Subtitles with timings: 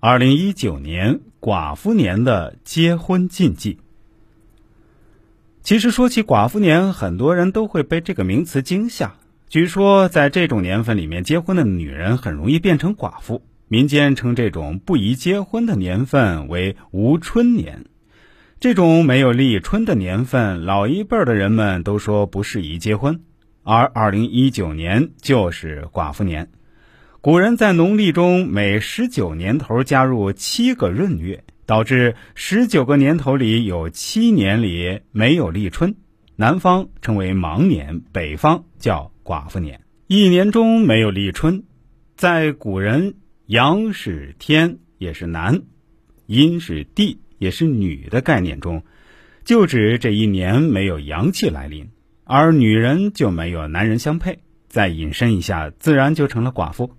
[0.00, 3.78] 二零一九年寡妇年的结婚禁忌。
[5.60, 9.16] 其实说起寡妇年，很多人都会被这个名词惊吓。
[9.48, 13.42] 据说在这种年份里面，结婚的女人很容易变成寡妇。
[13.66, 17.84] 民间称这种不宜结婚的年份为无春年。
[18.60, 23.20] 这种没有立春的年份，老一辈的人们都说不适宜结婚。
[23.64, 26.48] 而二零一九年就是寡妇年。
[27.20, 35.96] 古人在农历中每十九年头加入七个闰月，导致十九个年头里有七年里没有立春。
[36.36, 39.80] 南方称为忙年，北方叫寡妇年。
[40.06, 41.64] 一年中没有立春，
[42.16, 43.14] 在古人
[43.46, 45.62] 阳是天也是男，
[46.26, 48.84] 阴是地也是女的概念中，
[49.44, 51.88] 就指这一年没有阳气来临，
[52.22, 54.38] 而女人就没有男人相配。
[54.68, 56.92] 再引申一下，自然就成了寡妇。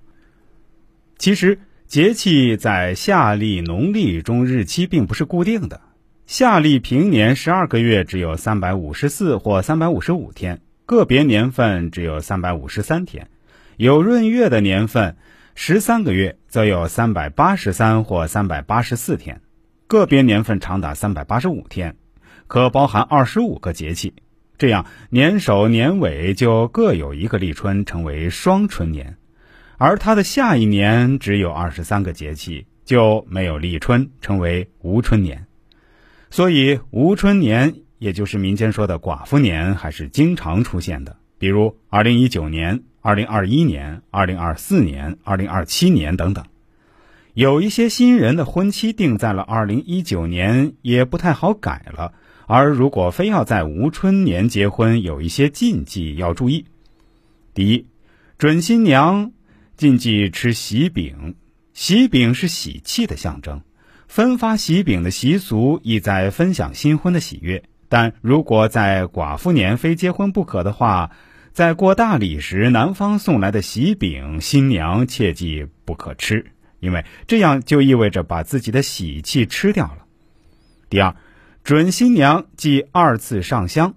[1.20, 5.82] 其实节气在夏历、农历中日期并不是固定的。
[6.28, 13.28] 夏历平年十二个月只有三百五十四或三百五十五天，个别年份只有三百五十三天。
[13.76, 15.18] 有闰月的年份，
[15.56, 19.42] 十三个月则有三百八十三或三百八十四天，
[19.88, 21.98] 个别年份长达三百八十五天，
[22.48, 24.14] 可包含二十五个节气。
[24.58, 29.18] 这样年首年尾就各有一个立春，成为双春年。
[29.80, 35.48] 而它的下一年只有二十三个节气，就没有立春，成为无春年。
[36.30, 41.16] 所以无春年，也就是民间说的寡妇年，还是经常出现的。
[41.38, 46.44] 比如二零一九年、二零二一年、二零二四年、二零二七年等等。
[47.34, 52.14] 有一些新人的婚期定在了二零一九年，也不太好改了。
[52.48, 56.66] 而如果非要在无春年结婚，有一些禁忌要注意。
[57.54, 57.86] 第一，
[58.38, 59.32] 准新娘。
[59.80, 61.36] 禁忌吃喜饼，
[61.74, 63.62] 喜饼是喜气的象征。
[64.10, 67.64] 分发喜饼的习俗意在分享新婚的喜悦。
[67.88, 71.12] 但如果在寡妇年非结婚不可的话，
[71.54, 76.48] 在过大礼时，男方送来的喜饼，新娘切记不可吃，
[76.82, 80.00] 因为这样就意味着把自己的喜气吃掉了。
[80.90, 81.16] 第二，
[81.64, 83.96] 准新娘忌二次上香。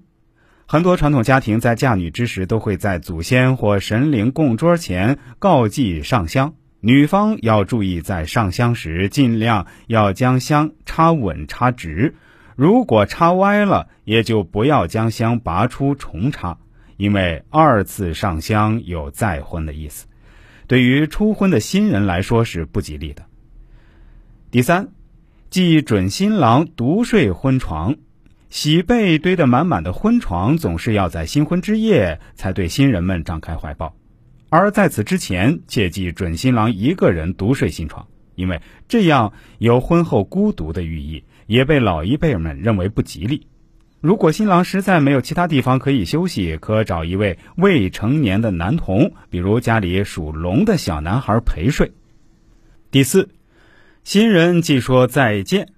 [0.73, 6.55] 很多传统家庭在嫁女之时，都会在祖先或神灵供桌前告祭上香。
[6.81, 12.15] 女方要注意，在上香时尽量要将香插稳插直，
[12.57, 16.57] 如果插歪了，也就不要将香拔出重插，
[16.97, 20.07] 因为二次上香有再婚的意思，
[20.69, 23.27] 对于初婚的新人来说是不吉利的。
[24.51, 24.89] 第三，
[25.51, 27.97] 忌准新郎独睡婚床。
[28.53, 33.97] 喜被堆得满满的婚床，总是要在新婚之夜才对新人们张开怀抱，
[34.51, 43.47] 而在此之前，切记准新郎一个人独睡新床，因为这样有婚后孤独的寓意，也被老一辈们认为不吉利。
[44.03, 51.93] 如果新郎实在没有其他地方可以休息，可找一位未成年的男童，比如家里属龙的小男孩陪睡。
[52.91, 53.31] 第四，
[54.05, 55.69] 新人既说再见。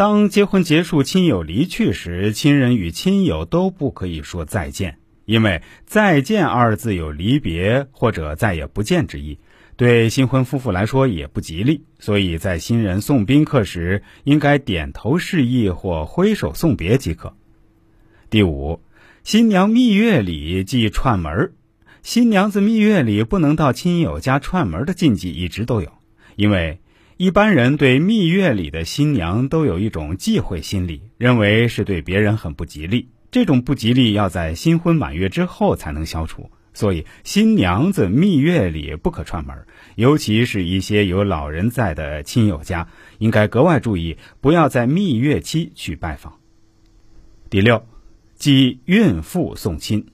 [0.00, 9.38] 当结婚结束、亲友离去时，亲人与亲友都不可以说再见，因为“再见”二字有离别或者再也不见之意，
[9.76, 11.84] 对新婚夫妇来说也不吉利。
[11.98, 17.36] 所以在新人送宾客时，应该点头示意或挥手送别即可。
[18.30, 18.80] 第五，
[19.22, 21.52] 新娘蜜月礼忌串门
[22.00, 25.92] 新娘子蜜月里不能到亲友家串门的禁忌一直都有，
[26.36, 26.80] 因为。
[27.20, 33.10] 一般人对蜜月里的新娘都有一种忌讳心理，认为是对别人很不吉利。
[33.30, 39.66] 这种不吉利要在新婚满月之后才能消除，所以新娘子蜜月里不可串门，
[39.96, 42.88] 尤其是一些有老人在的亲友家，
[43.18, 46.38] 应该格外注意，不要在蜜月期去拜访。
[47.50, 47.84] 第六，
[48.34, 50.06] 忌孕妇送亲。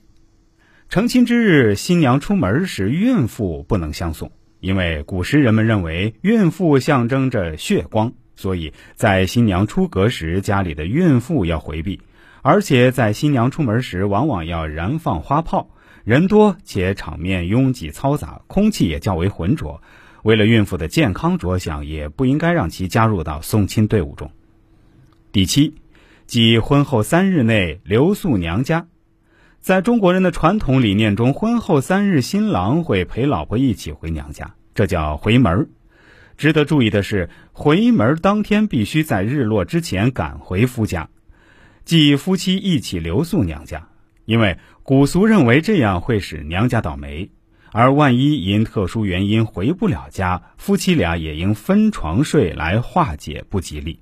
[0.89, 4.29] 成亲之日，新娘出门时，孕妇不能相送。
[4.59, 11.99] 因为古时人们认为孕妇象征着血光，所以在新娘出阁时，家里的孕妇要回避；
[12.41, 15.69] 而且在新娘出门时，往往要燃放花炮，
[16.03, 19.81] 人多且场面拥挤嘈杂，空气也较为浑浊。
[20.23, 24.31] 为了孕妇的健康着想，也不应该让其加入到送亲队伍中。
[25.31, 25.75] 第七，
[26.25, 28.87] 即婚后三日内留宿娘家。
[29.67, 35.67] 在中国人的传统理念中，婚后三日，新郎会陪老婆一起回娘家，这叫回门
[36.37, 41.09] 值得注意的是，回门当天必须在日落之前赶回夫家，
[41.83, 43.89] 即夫妻一起留宿娘家。
[44.23, 47.29] 因为古俗认为这样会使娘家倒霉。
[47.73, 53.99] 而万一因特殊原因回不了家，夫妻俩也应分床睡来化解不吉利。